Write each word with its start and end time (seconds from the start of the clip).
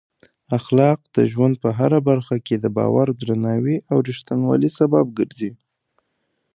اخلاق 0.57 0.99
د 1.15 1.17
ژوند 1.31 1.55
په 1.63 1.69
هره 1.77 1.99
برخه 2.09 2.35
کې 2.45 2.55
د 2.59 2.65
باور، 2.77 3.07
درناوي 3.21 3.77
او 3.91 3.97
رښتینولۍ 4.07 4.69
سبب 4.79 5.05
ګرځي. 5.17 5.51